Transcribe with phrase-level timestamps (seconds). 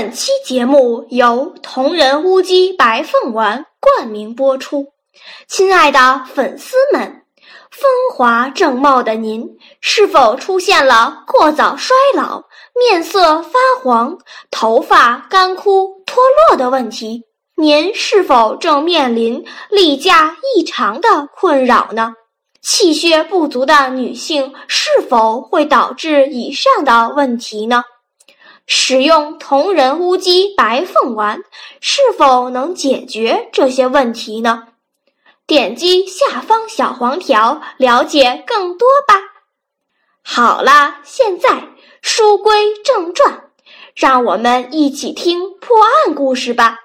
[0.00, 4.86] 本期节目由同仁乌鸡白凤丸冠名播出。
[5.48, 7.22] 亲爱的粉丝们，
[7.72, 9.44] 风华正茂的您，
[9.80, 12.44] 是否出现了过早衰老、
[12.78, 14.16] 面色发黄、
[14.52, 17.24] 头发干枯脱落的问题？
[17.56, 22.12] 您是否正面临例假异常的困扰呢？
[22.62, 27.82] 气血不足的女性是否会导致以上的问题呢？
[28.70, 31.42] 使用同人乌鸡白凤丸
[31.80, 34.68] 是否能解决这些问题呢？
[35.46, 39.14] 点击下方小黄条了解更多吧。
[40.22, 41.68] 好啦，现在
[42.02, 43.44] 书归正传，
[43.94, 46.76] 让我们一起听破案故事吧。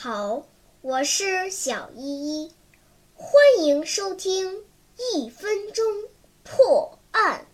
[0.00, 0.44] 好，
[0.80, 2.52] 我是小依依，
[3.16, 4.62] 欢迎收听
[4.96, 5.84] 一分钟
[6.44, 7.46] 破案。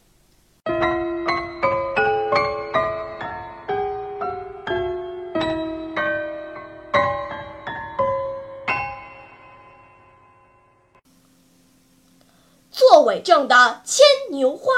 [12.70, 14.70] 做伪证的牵牛花。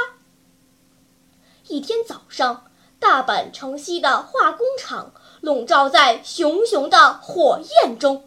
[1.66, 5.12] 一天早上，大阪城西的化工厂。
[5.46, 8.24] 笼罩在熊熊的火焰中，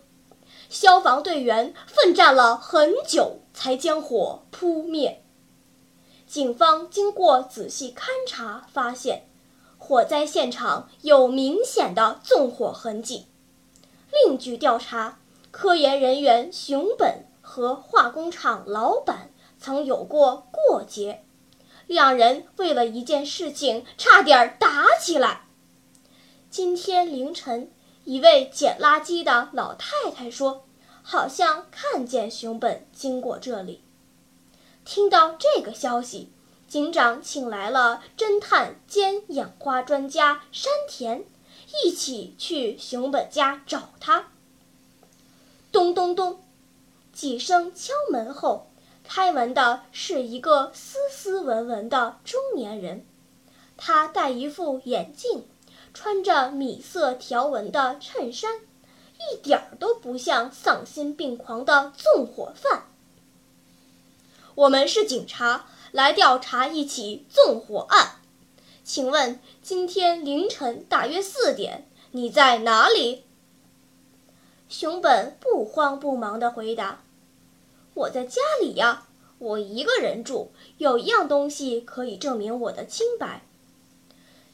[0.69, 5.21] 消防队员奋战了很久，才将火扑灭。
[6.25, 9.27] 警方经过仔细勘查，发现
[9.77, 13.27] 火灾现场有明显的纵火痕迹。
[14.13, 15.19] 另据调查，
[15.51, 21.25] 科研人员熊本和化工厂老板曾有过过节，
[21.85, 25.48] 两人为了一件事情差点打起来。
[26.51, 27.69] 今天凌晨，
[28.05, 30.65] 一位捡垃圾的老太太说
[31.03, 33.83] ：“好像看见熊本经过这里。”
[34.83, 36.31] 听到这个消息，
[36.67, 41.23] 警长请来了侦探兼养花专家山田，
[41.85, 44.31] 一起去熊本家找他。
[45.71, 46.39] 咚咚咚，
[47.13, 48.71] 几声敲门后，
[49.03, 53.05] 开门的是一个斯斯文文的中年人，
[53.77, 55.45] 他戴一副眼镜。
[55.93, 58.59] 穿着米色条纹的衬衫，
[59.17, 62.83] 一点儿都不像丧心病狂的纵火犯。
[64.55, 68.15] 我们是警察，来调查一起纵火案。
[68.83, 73.23] 请问今天凌晨大约四点，你在哪里？
[74.67, 77.01] 熊本不慌不忙地回答
[77.95, 79.07] ：“我在家里呀，
[79.37, 80.51] 我一个人住。
[80.77, 83.43] 有一样东西可以证明我的清白。”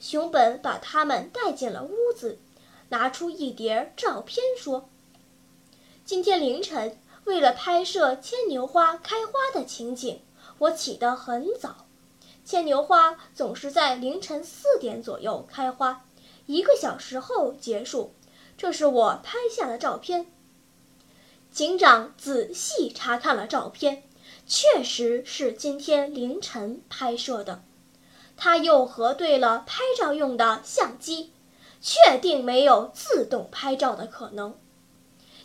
[0.06, 2.38] 熊本把他们带进了屋子，
[2.90, 4.88] 拿出一叠照片，说
[6.06, 10.22] ：“今天凌晨，为了拍摄牵牛花开花的情景，
[10.60, 11.88] 我起得很早。
[12.46, 16.06] 牵牛花总是在凌晨四点左右开花，
[16.46, 18.14] 一个小时后结束。
[18.56, 20.28] 这是我拍下的照片。”
[21.52, 24.04] 警长仔细查看了照片，
[24.46, 27.64] 确实是今天凌晨拍摄的。
[28.38, 31.32] 他又核对了拍照用的相机，
[31.82, 34.56] 确定没有自动拍照的可能。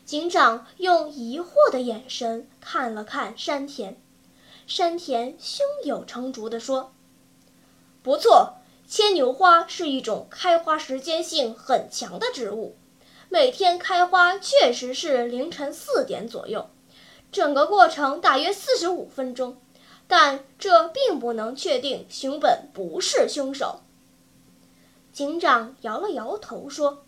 [0.05, 3.97] 警长用疑惑的眼神看了看山田，
[4.67, 6.93] 山田胸有成竹地说
[8.03, 8.55] ：“不错，
[8.89, 12.77] 牵牛花是一种开花时间性很强的植物，
[13.29, 16.69] 每天开花确实是凌晨四点左右，
[17.31, 19.57] 整个过程大约四十五分钟。”
[20.11, 23.79] 但这并不能确定熊本不是凶手。
[25.13, 27.05] 警长摇了摇头说：“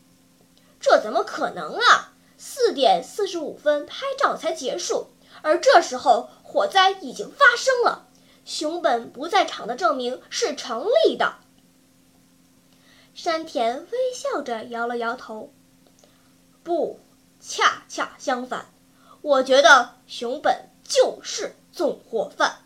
[0.78, 2.12] 这怎么可能啊？
[2.38, 5.08] 四点四十五分拍照才结束，
[5.42, 8.06] 而这时候火灾已经发生了，
[8.44, 11.38] 熊本不在场的证明是成立的。”
[13.16, 15.52] 山田微笑着摇了摇头
[16.62, 17.00] ：“不，
[17.40, 18.66] 恰恰相反，
[19.22, 22.58] 我觉得熊本就是纵火犯。”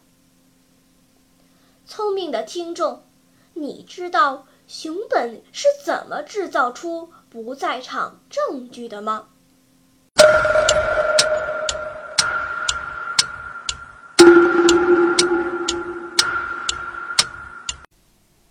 [1.88, 3.04] 聪明的听众，
[3.54, 9.28] 你知道熊本是怎么制造出不在场证据的吗？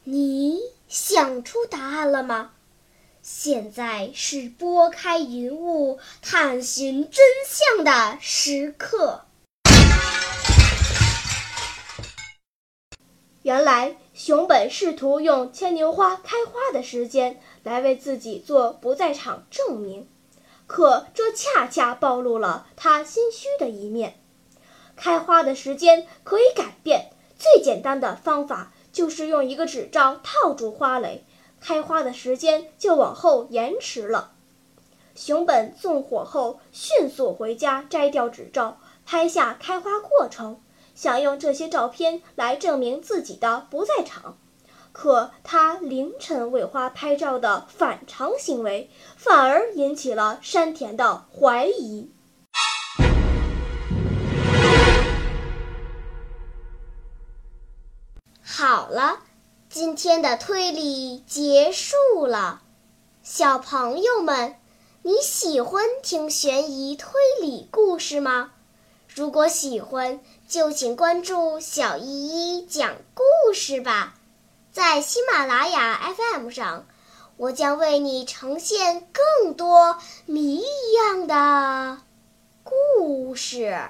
[0.06, 2.52] 你想出答案了吗？
[3.22, 9.25] 现在是拨开云雾探寻真相的时刻。
[13.46, 20.10] 原来熊本试图用牵牛花开花的时间来为自己做不在场证明，
[20.66, 24.16] 可这恰恰暴露了他心虚的一面。
[24.96, 31.24] 开花的时间可以改变，最简单的方法就是用一个纸罩套住花蕾，
[31.62, 34.32] 开花的时间就往后延迟了。
[35.14, 40.60] 熊本纵火后迅速回家摘掉纸罩，拍下开花过程。
[40.96, 44.38] 想用这些照片来证明自己的不在场，
[44.94, 52.10] 可他凌晨为花拍照的反常行为，反而引起了山田的怀疑。
[58.42, 59.20] 好了，
[59.70, 62.62] 今天的推理结束了，
[63.22, 64.56] 小朋友们，
[65.02, 68.54] 你喜欢听悬疑推理故事吗？
[69.16, 74.14] 如果喜欢，就请关注小依依讲故事吧。
[74.74, 76.86] 在喜马拉雅 FM 上，
[77.38, 82.02] 我将为你呈现更多谜一样的
[82.66, 83.90] 故事。